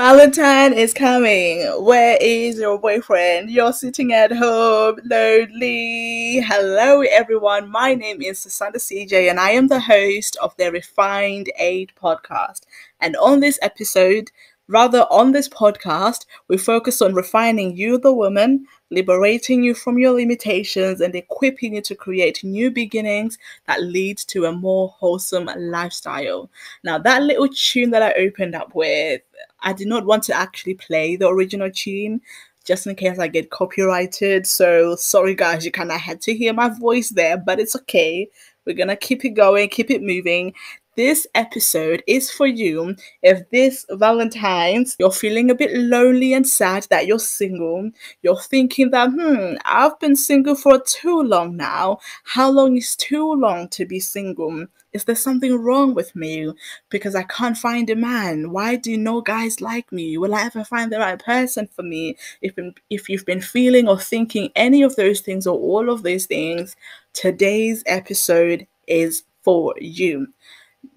[0.00, 1.60] Valentine is coming.
[1.84, 3.50] Where is your boyfriend?
[3.50, 6.40] You're sitting at home lonely.
[6.40, 7.68] Hello, everyone.
[7.68, 12.62] My name is Sisanda CJ, and I am the host of the Refined Eight podcast.
[12.98, 14.30] And on this episode,
[14.70, 20.12] rather on this podcast, we focus on refining you, the woman, liberating you from your
[20.12, 26.50] limitations, and equipping you to create new beginnings that lead to a more wholesome lifestyle.
[26.84, 29.20] Now, that little tune that I opened up with
[29.62, 32.20] I did not want to actually play the original tune
[32.64, 34.46] just in case I get copyrighted.
[34.46, 38.28] So sorry guys, you kind of had to hear my voice there, but it's okay.
[38.66, 40.54] We're gonna keep it going, keep it moving.
[40.96, 46.86] This episode is for you if this Valentine's you're feeling a bit lonely and sad
[46.90, 47.90] that you're single.
[48.22, 51.98] You're thinking that, hmm, I've been single for too long now.
[52.24, 54.66] How long is too long to be single?
[54.92, 56.52] Is there something wrong with me
[56.88, 58.50] because I can't find a man?
[58.50, 60.18] Why do no guys like me?
[60.18, 62.16] Will I ever find the right person for me?
[62.42, 62.54] If
[62.90, 66.74] if you've been feeling or thinking any of those things or all of those things,
[67.12, 70.26] today's episode is for you.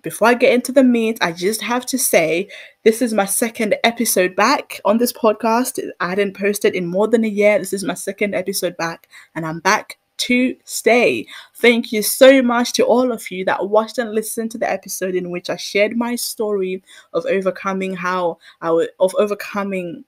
[0.01, 2.49] Before I get into the meat, I just have to say
[2.83, 5.79] this is my second episode back on this podcast.
[5.99, 7.59] I hadn't posted in more than a year.
[7.59, 11.27] This is my second episode back, and I'm back to stay.
[11.55, 15.15] Thank you so much to all of you that watched and listened to the episode
[15.15, 20.05] in which I shared my story of overcoming how I of overcoming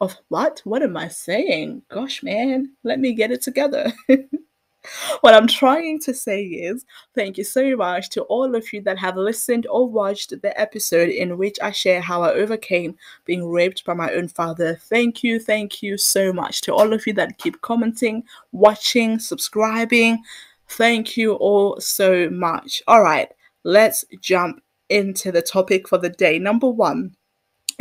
[0.00, 0.60] of what?
[0.64, 1.82] What am I saying?
[1.88, 3.92] Gosh, man, let me get it together.
[5.20, 8.98] what I'm trying to say is thank you so much to all of you that
[8.98, 13.84] have listened or watched the episode in which I share how I overcame being raped
[13.84, 14.76] by my own father.
[14.82, 20.22] Thank you, thank you so much to all of you that keep commenting, watching, subscribing.
[20.68, 22.82] Thank you all so much.
[22.86, 23.30] All right,
[23.64, 26.38] let's jump into the topic for the day.
[26.38, 27.16] Number one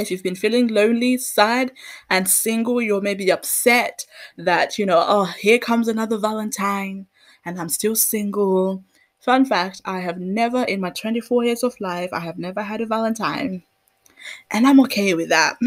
[0.01, 1.71] if you've been feeling lonely, sad,
[2.09, 4.05] and single, you're maybe upset
[4.37, 7.07] that, you know, oh, here comes another Valentine
[7.45, 8.83] and I'm still single.
[9.19, 12.81] Fun fact I have never, in my 24 years of life, I have never had
[12.81, 13.63] a Valentine.
[14.49, 15.57] And I'm okay with that.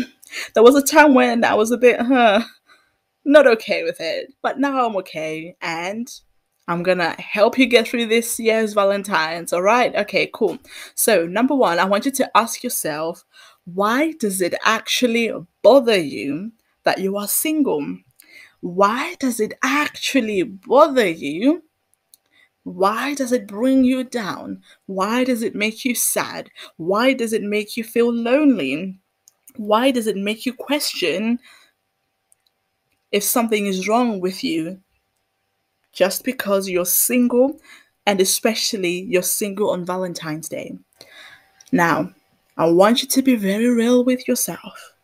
[0.54, 2.42] There was a time when I was a bit, huh,
[3.24, 4.32] not okay with it.
[4.42, 5.56] But now I'm okay.
[5.60, 6.08] And
[6.66, 9.52] I'm gonna help you get through this year's Valentine's.
[9.52, 9.94] All right?
[9.94, 10.58] Okay, cool.
[10.94, 13.24] So, number one, I want you to ask yourself
[13.64, 15.30] why does it actually
[15.62, 16.52] bother you
[16.84, 17.98] that you are single?
[18.60, 21.62] Why does it actually bother you?
[22.64, 24.62] Why does it bring you down?
[24.86, 26.50] Why does it make you sad?
[26.76, 28.98] Why does it make you feel lonely?
[29.56, 31.38] Why does it make you question
[33.12, 34.80] if something is wrong with you
[35.92, 37.60] just because you're single
[38.06, 40.78] and especially you're single on Valentine's Day?
[41.70, 42.12] Now,
[42.56, 44.94] I want you to be very real with yourself.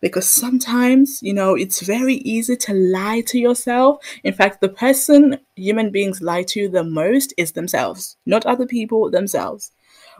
[0.00, 4.04] Because sometimes, you know, it's very easy to lie to yourself.
[4.22, 9.10] In fact, the person human beings lie to the most is themselves, not other people,
[9.10, 9.72] themselves.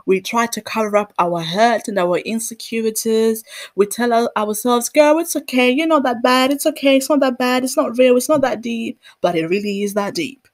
[0.07, 3.45] We try to cover up our hurt and our insecurities.
[3.75, 5.71] We tell ourselves, girl, it's okay.
[5.71, 6.51] You're not that bad.
[6.51, 6.97] It's okay.
[6.97, 7.65] It's not that bad.
[7.65, 8.17] It's not real.
[8.17, 8.99] It's not that deep.
[9.21, 10.49] But it really is that deep.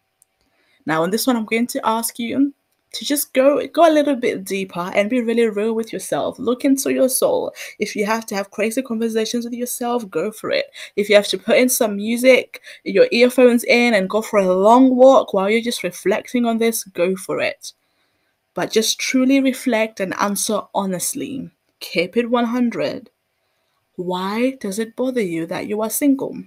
[0.87, 2.53] Now, on this one, I'm going to ask you
[2.93, 6.39] to just go go a little bit deeper and be really real with yourself.
[6.39, 7.53] Look into your soul.
[7.79, 10.67] If you have to have crazy conversations with yourself go for it.
[10.97, 14.55] If you have to put in some music your earphones in and go for a
[14.55, 17.73] long walk while you're just reflecting on this go for it.
[18.55, 21.51] But just truly reflect and answer honestly.
[21.79, 23.11] Keep it 100
[23.97, 26.43] why does it bother you that you are single?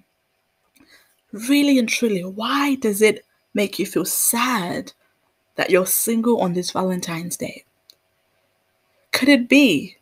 [1.31, 4.93] Really and truly why does it make you feel sad
[5.55, 7.63] that you're single on this Valentine's Day?
[9.11, 9.97] Could it be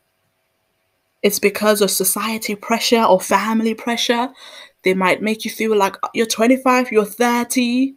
[1.22, 4.30] it's because of society pressure or family pressure?
[4.84, 7.94] They might make you feel like you're 25, you're 30.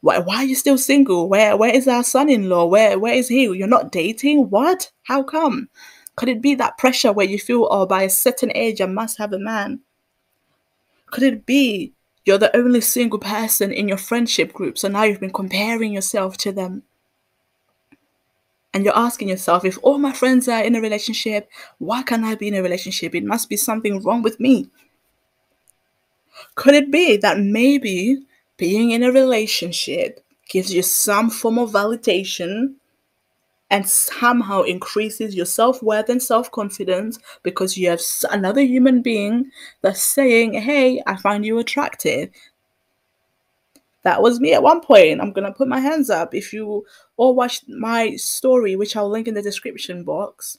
[0.00, 1.28] Why, why are you still single?
[1.28, 2.66] Where where is our son-in-law?
[2.66, 3.42] Where where is he?
[3.42, 4.50] You're not dating?
[4.50, 4.90] What?
[5.04, 5.68] How come?
[6.16, 9.18] Could it be that pressure where you feel, oh, by a certain age I must
[9.18, 9.80] have a man?
[11.10, 11.92] Could it be
[12.24, 16.36] you're the only single person in your friendship group, so now you've been comparing yourself
[16.38, 16.82] to them?
[18.74, 22.34] And you're asking yourself, if all my friends are in a relationship, why can't I
[22.34, 23.14] be in a relationship?
[23.14, 24.70] It must be something wrong with me.
[26.54, 28.24] Could it be that maybe
[28.56, 32.74] being in a relationship gives you some form of validation
[33.70, 39.50] and somehow increases your self worth and self confidence because you have another human being
[39.80, 42.28] that's saying, Hey, I find you attractive.
[44.04, 45.20] That was me at one point.
[45.20, 46.34] I'm to put my hands up.
[46.34, 46.84] If you
[47.16, 50.58] all watched my story, which I'll link in the description box,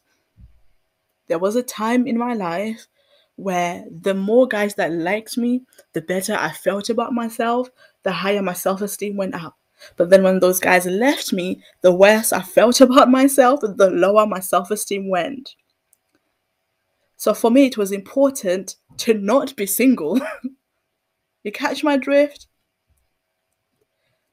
[1.28, 2.88] there was a time in my life
[3.36, 5.64] where the more guys that liked me,
[5.94, 7.70] the better I felt about myself,
[8.04, 9.58] the higher my self esteem went up.
[9.98, 14.26] But then when those guys left me, the worse I felt about myself, the lower
[14.26, 15.56] my self esteem went.
[17.18, 20.20] So for me, it was important to not be single.
[21.44, 22.48] you catch my drift?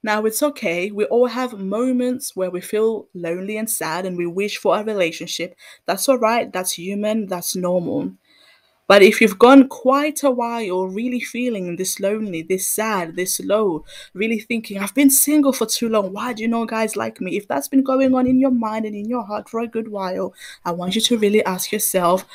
[0.03, 0.91] Now, it's okay.
[0.91, 4.85] We all have moments where we feel lonely and sad and we wish for a
[4.85, 5.55] relationship.
[5.87, 6.51] That's all right.
[6.53, 7.27] That's human.
[7.27, 8.13] That's normal.
[8.87, 13.85] But if you've gone quite a while really feeling this lonely, this sad, this low,
[14.15, 17.37] really thinking, I've been single for too long, why do you know guys like me?
[17.37, 19.89] If that's been going on in your mind and in your heart for a good
[19.89, 22.27] while, I want you to really ask yourself,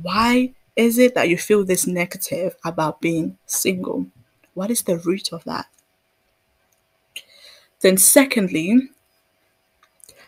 [0.00, 4.06] why is it that you feel this negative about being single?
[4.54, 5.66] What is the root of that?
[7.84, 8.88] Then, secondly,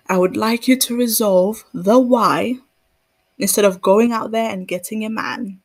[0.06, 2.56] I would like you to resolve the why
[3.38, 5.60] instead of going out there and getting a man.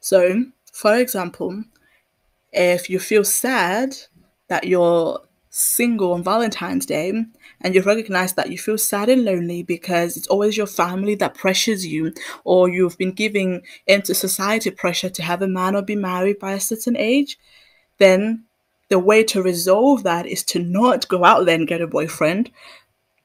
[0.00, 1.62] So, for example,
[2.52, 3.96] if you feel sad
[4.48, 7.12] that you're single on Valentine's Day
[7.60, 11.36] and you recognize that you feel sad and lonely because it's always your family that
[11.36, 15.94] pressures you, or you've been giving into society pressure to have a man or be
[15.94, 17.38] married by a certain age,
[17.98, 18.46] then
[18.90, 22.50] the way to resolve that is to not go out there and get a boyfriend.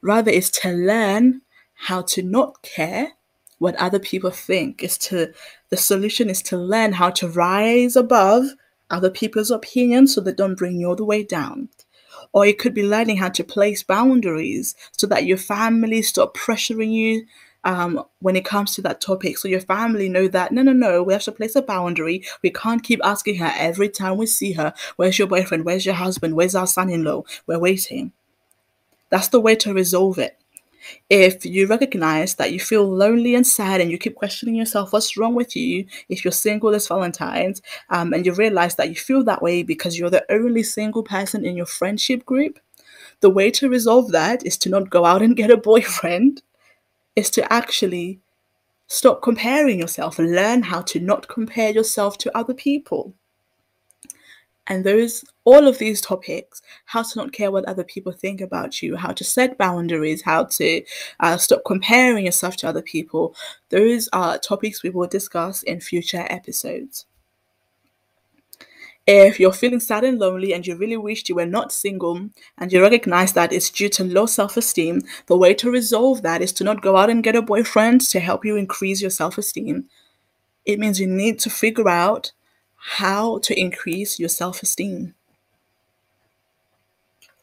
[0.02, 1.42] Rather, is to learn
[1.74, 3.14] how to not care
[3.58, 5.34] what other people think is to
[5.70, 8.46] the solution is to learn how to rise above
[8.90, 11.70] other people's opinions so they don't bring you all the way down
[12.34, 16.92] or it could be learning how to place boundaries so that your family stop pressuring
[16.92, 17.26] you
[17.66, 19.38] um, when it comes to that topic.
[19.38, 22.24] So your family know that no no no we have to place a boundary.
[22.42, 25.66] We can't keep asking her every time we see her where's your boyfriend?
[25.66, 26.36] Where's your husband?
[26.36, 27.24] Where's our son-in-law?
[27.48, 28.14] We're waiting.
[29.10, 30.38] That's the way to resolve it.
[31.10, 35.18] If you recognize that you feel lonely and sad and you keep questioning yourself what's
[35.18, 35.86] wrong with you?
[36.10, 39.98] If you're single this valentine's um, and you realize that you feel that way because
[39.98, 42.60] you're the only single person in your friendship group
[43.22, 46.42] the way to resolve that is to not go out and get a boyfriend
[47.16, 48.20] is to actually
[48.88, 53.14] stop comparing yourself and learn how to not compare yourself to other people
[54.68, 58.82] and those, all of these topics, how to not care what other people think about
[58.82, 60.84] you, how to set boundaries, how to
[61.20, 63.36] uh, stop comparing yourself to other people,
[63.70, 67.06] those are topics we will discuss in future episodes.
[69.08, 72.72] If you're feeling sad and lonely and you really wished you were not single and
[72.74, 76.52] you recognize that it's due to low self esteem, the way to resolve that is
[76.54, 79.86] to not go out and get a boyfriend to help you increase your self esteem.
[80.66, 82.32] It means you need to figure out
[82.76, 85.16] how to increase your self esteem.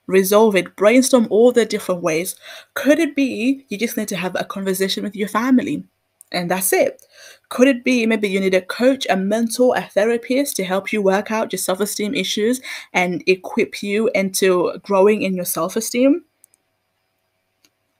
[0.06, 2.36] Resolve it, brainstorm all the different ways.
[2.74, 5.84] Could it be you just need to have a conversation with your family?
[6.32, 7.04] And that's it.
[7.50, 11.02] Could it be maybe you need a coach, a mentor, a therapist to help you
[11.02, 12.60] work out your self esteem issues
[12.94, 16.24] and equip you into growing in your self esteem?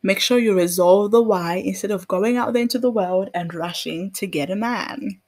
[0.03, 3.55] Make sure you resolve the why instead of going out there into the world and
[3.55, 5.21] rushing to get a man.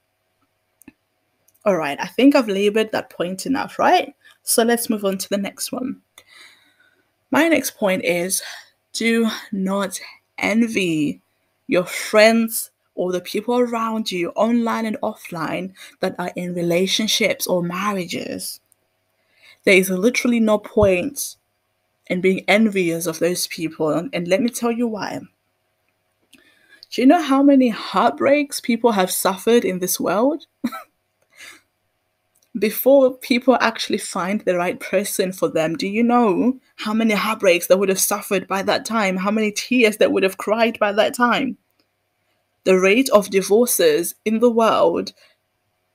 [1.63, 4.13] All right, I think I've labored that point enough, right?
[4.43, 6.01] So let's move on to the next one.
[7.31, 8.41] My next point is
[8.93, 9.99] do not
[10.37, 11.21] envy
[11.67, 17.61] your friends or the people around you, online and offline, that are in relationships or
[17.61, 18.59] marriages.
[19.65, 21.35] There is literally no point
[22.07, 24.09] in being envious of those people.
[24.13, 25.19] And let me tell you why.
[26.91, 30.45] Do you know how many heartbreaks people have suffered in this world?
[32.57, 37.67] before people actually find the right person for them, do you know how many heartbreaks
[37.67, 39.17] they would have suffered by that time?
[39.17, 41.57] How many tears they would have cried by that time?
[42.65, 45.13] The rate of divorces in the world,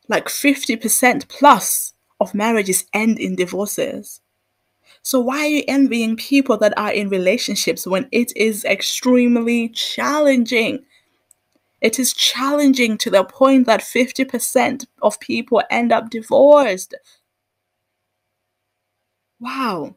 [0.08, 4.20] like 50% plus of marriages end in divorces.
[5.02, 10.84] So, why are you envying people that are in relationships when it is extremely challenging?
[11.82, 16.94] It is challenging to the point that 50% of people end up divorced.
[19.40, 19.96] Wow,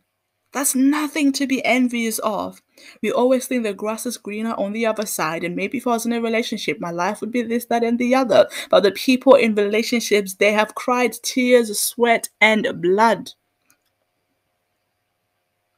[0.53, 2.62] that's nothing to be envious of.
[3.01, 5.91] We always think the grass is greener on the other side, and maybe if I
[5.91, 8.47] was in a relationship, my life would be this, that, and the other.
[8.69, 13.31] But the people in relationships, they have cried tears, sweat, and blood.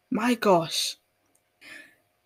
[0.09, 0.97] My gosh.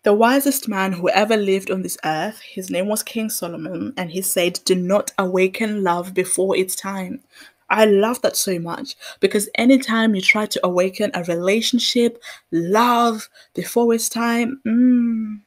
[0.02, 4.10] The wisest man who ever lived on this earth, his name was King Solomon, and
[4.10, 7.20] he said, Do not awaken love before its time.
[7.70, 13.94] I love that so much because anytime you try to awaken a relationship, love before
[13.94, 15.40] its time, mm,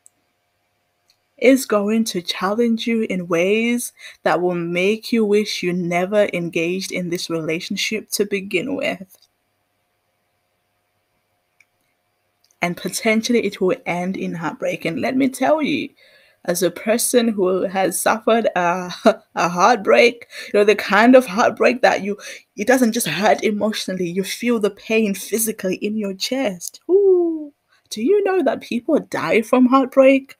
[1.37, 3.91] is going to challenge you in ways
[4.23, 9.17] that will make you wish you never engaged in this relationship to begin with.
[12.61, 14.85] And potentially it will end in heartbreak.
[14.85, 15.89] And let me tell you,
[16.45, 18.93] as a person who has suffered a,
[19.35, 22.17] a heartbreak, you know, the kind of heartbreak that you,
[22.55, 26.81] it doesn't just hurt emotionally, you feel the pain physically in your chest.
[26.89, 27.53] Ooh.
[27.89, 30.35] Do you know that people die from heartbreak?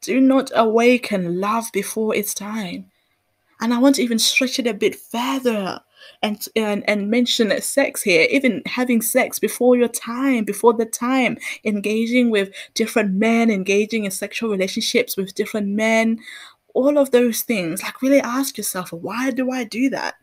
[0.00, 2.86] Do not awaken love before its time.
[3.60, 5.80] And I want to even stretch it a bit further
[6.22, 11.36] and and, and mention sex here even having sex before your time before the time
[11.64, 16.18] engaging with different men engaging in sexual relationships with different men
[16.74, 17.82] all of those things.
[17.82, 20.14] Like really ask yourself why do i do that?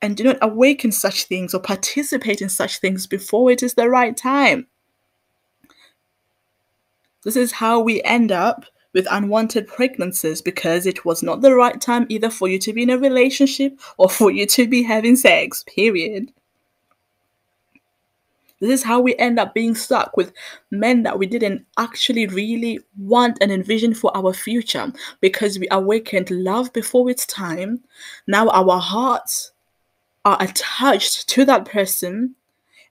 [0.00, 3.88] And do not awaken such things or participate in such things before it is the
[3.88, 4.66] right time.
[7.22, 11.80] This is how we end up with unwanted pregnancies because it was not the right
[11.80, 15.16] time either for you to be in a relationship or for you to be having
[15.16, 16.32] sex, period.
[18.60, 20.32] This is how we end up being stuck with
[20.70, 26.30] men that we didn't actually really want and envision for our future because we awakened
[26.30, 27.82] love before its time.
[28.28, 29.50] Now our hearts
[30.24, 32.36] are attached to that person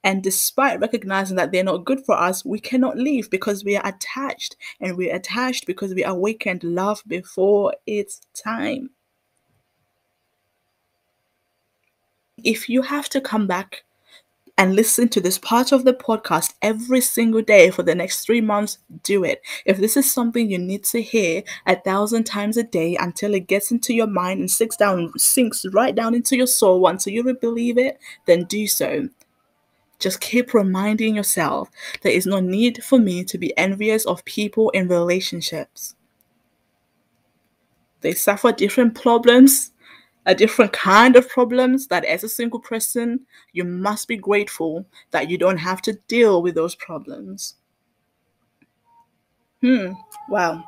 [0.03, 3.87] and despite recognizing that they're not good for us, we cannot leave because we are
[3.87, 4.55] attached.
[4.79, 8.91] And we're attached because we awakened love before its time.
[12.43, 13.83] If you have to come back
[14.57, 18.41] and listen to this part of the podcast every single day for the next three
[18.41, 19.41] months, do it.
[19.65, 23.47] If this is something you need to hear a thousand times a day until it
[23.47, 27.37] gets into your mind and sinks down, sinks right down into your soul until you
[27.39, 29.09] believe it, then do so.
[30.01, 31.69] Just keep reminding yourself
[32.01, 35.95] there is no need for me to be envious of people in relationships.
[38.01, 39.73] They suffer different problems,
[40.25, 43.21] a different kind of problems that as a single person,
[43.53, 47.55] you must be grateful that you don't have to deal with those problems.
[49.61, 49.91] Hmm,
[50.29, 50.63] wow.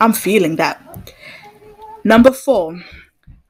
[0.00, 1.14] I'm feeling that.
[2.02, 2.76] Number four,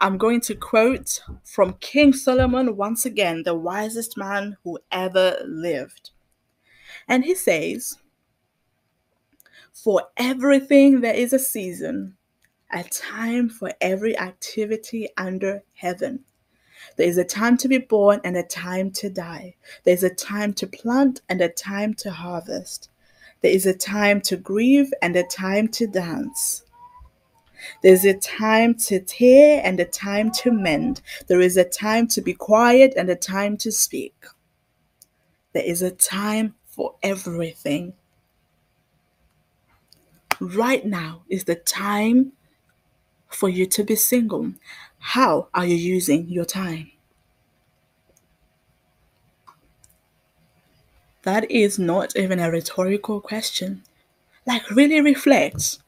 [0.02, 6.10] I'm going to quote from King Solomon once again, the wisest man who ever lived.
[7.06, 7.98] And he says,
[9.72, 12.16] For everything there is a season,
[12.72, 16.24] a time for every activity under heaven.
[16.96, 19.54] There is a time to be born and a time to die.
[19.84, 22.90] There is a time to plant and a time to harvest.
[23.40, 26.64] There is a time to grieve and a time to dance.
[27.82, 31.02] There's a time to tear and a time to mend.
[31.26, 34.14] There is a time to be quiet and a time to speak.
[35.52, 37.94] There is a time for everything.
[40.40, 42.32] Right now is the time
[43.28, 44.52] for you to be single.
[44.98, 46.92] How are you using your time?
[51.22, 53.84] That is not even a rhetorical question.
[54.46, 55.78] Like, really reflect.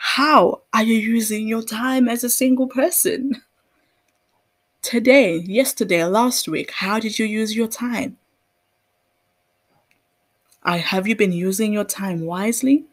[0.00, 3.42] How are you using your time as a single person?
[4.80, 8.16] Today, yesterday, last week, how did you use your time?
[10.62, 12.84] I, have you been using your time wisely?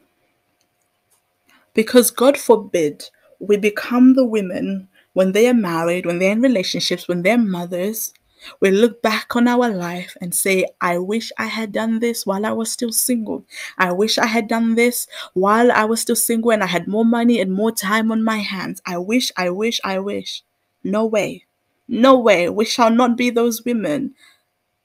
[1.75, 3.07] Because God forbid
[3.37, 8.15] we become the women when they are married, when they're in relationships, when they're mothers,
[8.59, 12.45] we look back on our life and say, I wish I had done this while
[12.45, 13.45] I was still single.
[13.77, 17.05] I wish I had done this while I was still single and I had more
[17.05, 18.81] money and more time on my hands.
[18.85, 20.43] I wish, I wish, I wish.
[20.83, 21.45] No way.
[21.87, 22.49] No way.
[22.49, 24.15] We shall not be those women.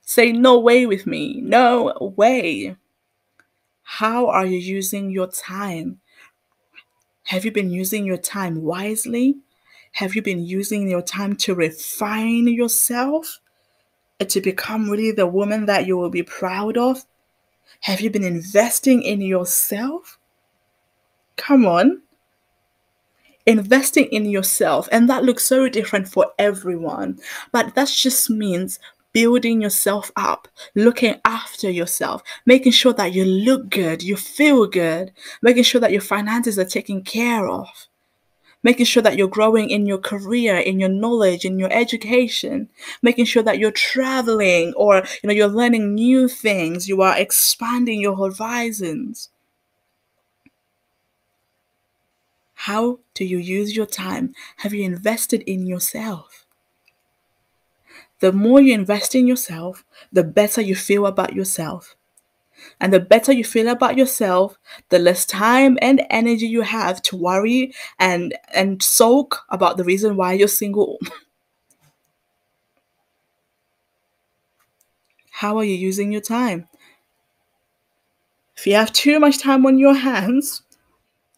[0.02, 1.40] Say no way with me.
[1.40, 2.76] No way.
[3.82, 6.00] How are you using your time?
[7.24, 9.36] Have you been using your time wisely?
[9.92, 13.40] Have you been using your time to refine yourself?
[14.28, 17.04] To become really the woman that you will be proud of?
[17.80, 20.18] Have you been investing in yourself?
[21.36, 22.02] Come on.
[23.46, 24.88] Investing in yourself.
[24.92, 27.18] And that looks so different for everyone.
[27.52, 28.78] But that just means
[29.12, 35.12] building yourself up, looking after yourself, making sure that you look good, you feel good,
[35.42, 37.88] making sure that your finances are taken care of
[38.62, 42.68] making sure that you're growing in your career, in your knowledge, in your education,
[43.02, 48.00] making sure that you're traveling or you know you're learning new things, you are expanding
[48.00, 49.30] your horizons.
[52.54, 54.34] How do you use your time?
[54.58, 56.46] Have you invested in yourself?
[58.20, 61.96] The more you invest in yourself, the better you feel about yourself.
[62.80, 67.16] And the better you feel about yourself, the less time and energy you have to
[67.16, 70.98] worry and and sulk about the reason why you're single.
[75.30, 76.68] How are you using your time?
[78.56, 80.62] If you have too much time on your hands,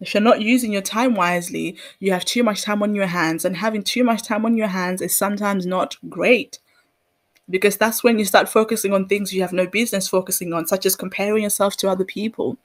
[0.01, 3.45] if you're not using your time wisely, you have too much time on your hands,
[3.45, 6.59] and having too much time on your hands is sometimes not great
[7.53, 10.87] because that's when you start focusing on things you have no business focusing on, such
[10.87, 12.57] as comparing yourself to other people.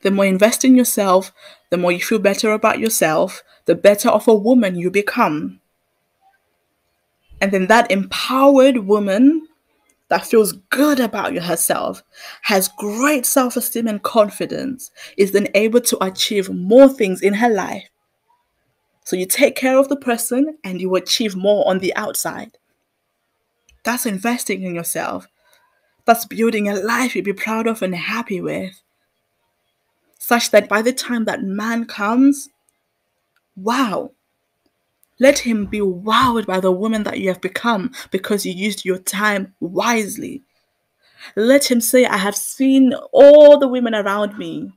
[0.00, 1.30] The more you invest in yourself,
[1.68, 5.60] the more you feel better about yourself, the better of a woman you become.
[7.38, 9.46] And then that empowered woman
[10.08, 12.02] that feels good about herself,
[12.42, 17.50] has great self esteem and confidence, is then able to achieve more things in her
[17.50, 17.84] life
[19.06, 22.58] so you take care of the person and you achieve more on the outside.
[23.84, 25.28] That's investing in yourself.
[26.06, 28.82] That's building a life you'll be proud of and happy with.
[30.18, 32.48] Such that by the time that man comes,
[33.54, 34.10] wow,
[35.20, 38.98] let him be wowed by the woman that you have become because you used your
[38.98, 40.42] time wisely.
[41.36, 44.72] Let him say, I have seen all the women around me,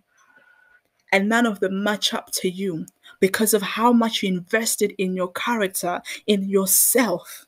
[1.11, 2.85] and none of them match up to you
[3.19, 7.45] because of how much you invested in your character, in yourself.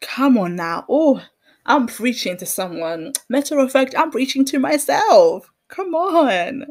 [0.00, 0.84] Come on now.
[0.88, 1.22] Oh,
[1.66, 3.12] I'm preaching to someone.
[3.28, 5.50] Matter of fact, I'm preaching to myself.
[5.68, 6.66] Come on.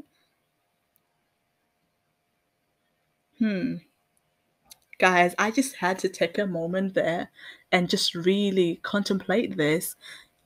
[3.38, 3.76] Hmm.
[4.98, 7.30] Guys, I just had to take a moment there
[7.72, 9.96] and just really contemplate this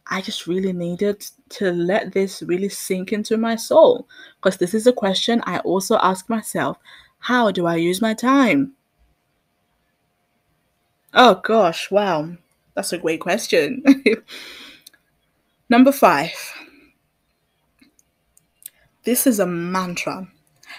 [0.07, 4.87] I just really needed to let this really sink into my soul because this is
[4.87, 6.77] a question I also ask myself
[7.19, 8.73] how do I use my time?
[11.13, 12.35] Oh gosh, wow,
[12.73, 13.83] that's a great question.
[15.69, 16.33] Number five.
[19.03, 20.27] This is a mantra.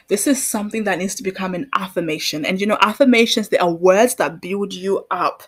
[0.09, 2.45] This is something that needs to become an affirmation.
[2.45, 5.43] And you know, affirmations, they are words that build you up.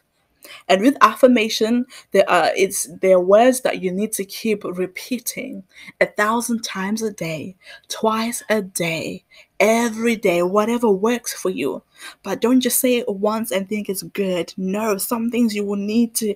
[0.68, 5.64] And with affirmation, there are it's there are words that you need to keep repeating
[6.00, 7.56] a thousand times a day,
[7.88, 9.24] twice a day,
[9.60, 11.82] every day, whatever works for you.
[12.22, 14.52] But don't just say it once and think it's good.
[14.56, 16.34] No, some things you will need to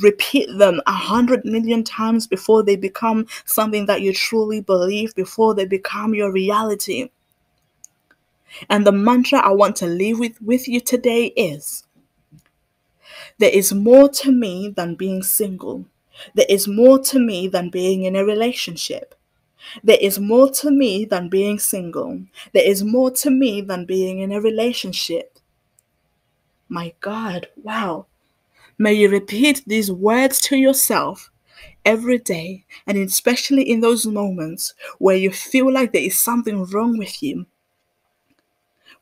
[0.00, 5.54] repeat them a hundred million times before they become something that you truly believe, before
[5.54, 7.10] they become your reality.
[8.68, 11.83] And the mantra I want to leave with, with you today is
[13.38, 15.86] there is more to me than being single.
[16.34, 19.14] There is more to me than being in a relationship.
[19.82, 22.22] There is more to me than being single.
[22.52, 25.38] There is more to me than being in a relationship.
[26.68, 28.06] My God, wow.
[28.78, 31.30] May you repeat these words to yourself
[31.84, 36.98] every day, and especially in those moments where you feel like there is something wrong
[36.98, 37.46] with you,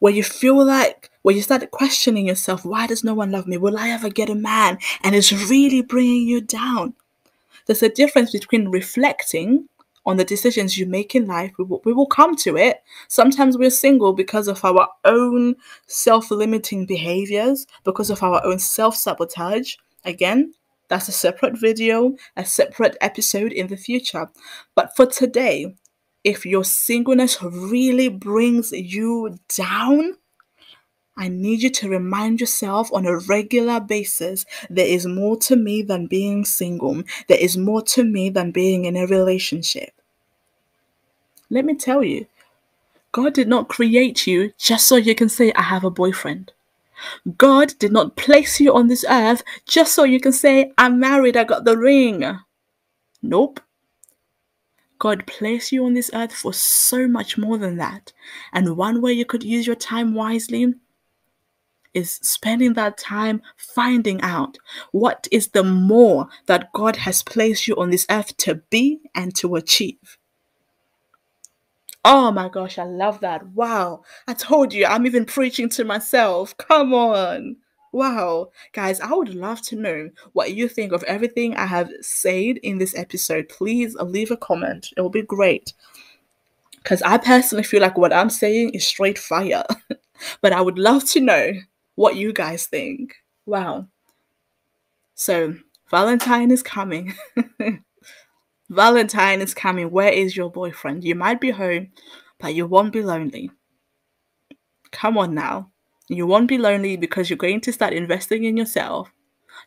[0.03, 3.57] where you feel like where you start questioning yourself why does no one love me?
[3.57, 4.77] Will i ever get a man?
[5.05, 6.95] And it's really bringing you down.
[7.67, 9.69] There's a difference between reflecting
[10.05, 12.83] on the decisions you make in life we will, we will come to it.
[13.07, 15.55] Sometimes we're single because of our own
[15.87, 19.77] self-limiting behaviors because of our own self-sabotage.
[20.05, 20.53] Again
[20.89, 24.29] that's a separate video a separate episode in the future.
[24.75, 25.77] But for today
[26.25, 30.17] if your singleness really brings you down,
[31.17, 35.83] I need you to remind yourself on a regular basis there is more to me
[35.83, 37.03] than being single.
[37.29, 39.93] There is more to me than being in a relationship.
[41.51, 42.27] Let me tell you,
[43.13, 46.53] God did not create you just so you can say, I have a boyfriend.
[47.37, 51.37] God did not place you on this earth just so you can say, I'm married,
[51.37, 52.39] I got the ring.
[53.23, 53.61] Nope.
[55.03, 58.13] God placed you on this earth for so much more than that.
[58.53, 60.75] And one way you could use your time wisely
[61.93, 64.59] is spending that time finding out
[64.93, 69.35] what is the more that God has placed you on this earth to be and
[69.39, 70.19] to achieve.
[72.05, 73.45] Oh my gosh, I love that.
[73.49, 74.05] Wow.
[74.29, 76.57] I told you, I'm even preaching to myself.
[76.59, 77.57] Come on.
[77.93, 82.57] Wow, guys, I would love to know what you think of everything I have said
[82.59, 83.51] in this episode.
[83.51, 85.75] Please leave a comment, it will be great.
[86.79, 89.65] Because I personally feel like what I'm saying is straight fire,
[90.41, 91.53] but I would love to know
[91.95, 93.15] what you guys think.
[93.45, 93.87] Wow.
[95.15, 95.55] So,
[95.91, 97.15] Valentine is coming.
[98.71, 99.91] Valentine is coming.
[99.91, 101.05] Where is your boyfriend?
[101.05, 101.89] You might be home,
[102.41, 103.51] but you won't be lonely.
[104.91, 105.72] Come on now.
[106.13, 109.11] You won't be lonely because you're going to start investing in yourself.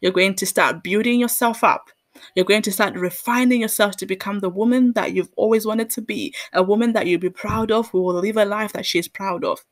[0.01, 1.89] You're going to start building yourself up.
[2.35, 6.01] You're going to start refining yourself to become the woman that you've always wanted to
[6.01, 8.99] be, a woman that you'll be proud of, who will live a life that she
[8.99, 9.65] is proud of.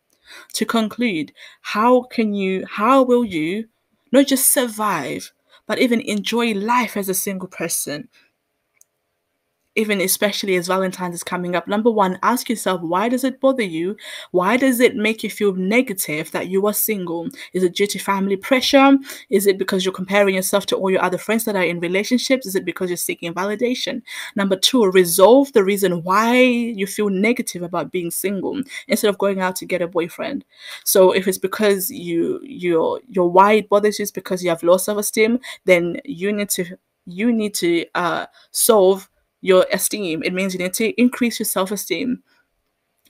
[0.53, 1.31] To conclude,
[1.61, 3.67] how can you, how will you
[4.11, 5.31] not just survive,
[5.67, 8.09] but even enjoy life as a single person?
[9.75, 13.63] Even especially as Valentine's is coming up, number one, ask yourself why does it bother
[13.63, 13.95] you?
[14.31, 17.27] Why does it make you feel negative that you are single?
[17.53, 18.97] Is it due to family pressure?
[19.29, 22.45] Is it because you're comparing yourself to all your other friends that are in relationships?
[22.45, 24.01] Is it because you're seeking validation?
[24.35, 29.41] Number two, resolve the reason why you feel negative about being single instead of going
[29.41, 30.45] out to get a boyfriend.
[30.83, 34.63] So if it's because you your your why it bothers you is because you have
[34.63, 39.09] low self-esteem, then you need to you need to uh, solve
[39.43, 40.23] your esteem.
[40.23, 42.23] It means you need to increase your self esteem.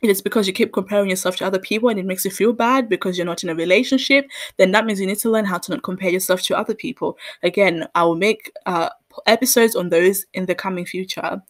[0.02, 2.52] It is because you keep comparing yourself to other people and it makes you feel
[2.52, 5.60] bad because you're not in a relationship, then that means you need to learn how
[5.60, 7.17] to not compare yourself to other people.
[7.41, 8.89] Again, I will make uh,
[9.28, 11.41] episodes on those in the coming future.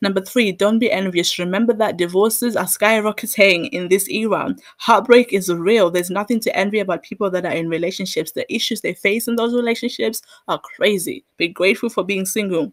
[0.00, 1.38] Number three, don't be envious.
[1.38, 4.54] Remember that divorces are skyrocketing in this era.
[4.78, 5.90] Heartbreak is real.
[5.90, 8.32] There's nothing to envy about people that are in relationships.
[8.32, 11.24] The issues they face in those relationships are crazy.
[11.36, 12.72] Be grateful for being single.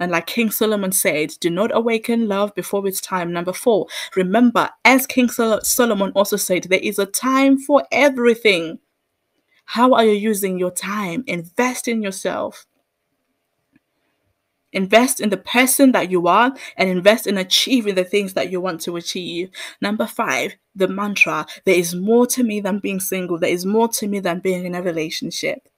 [0.00, 3.32] And like King Solomon said, do not awaken love before its time.
[3.32, 8.78] Number four, remember, as King Sol- Solomon also said, there is a time for everything.
[9.64, 11.24] How are you using your time?
[11.26, 12.66] Invest in yourself.
[14.72, 18.60] Invest in the person that you are and invest in achieving the things that you
[18.60, 19.50] want to achieve.
[19.80, 23.88] Number five, the mantra there is more to me than being single, there is more
[23.88, 25.68] to me than being in a relationship.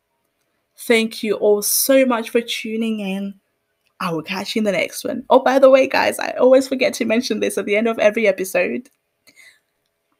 [0.77, 3.40] Thank you all so much for tuning in.
[4.01, 5.25] I will catch you in the next one.
[5.29, 7.99] Oh, by the way, guys, I always forget to mention this at the end of
[7.99, 8.89] every episode.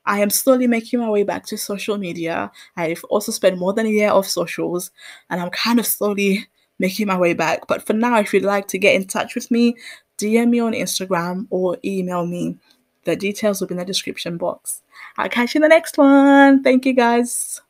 [0.05, 2.51] I am slowly making my way back to social media.
[2.77, 4.91] I've also spent more than a year off socials,
[5.31, 6.47] and I'm kind of slowly
[6.79, 7.67] making my way back.
[7.67, 9.77] But for now, if you'd like to get in touch with me,
[10.19, 12.59] DM me on Instagram or email me.
[13.05, 14.83] The details will be in the description box.
[15.17, 16.63] I'll catch you in the next one.
[16.63, 17.61] Thank you, guys.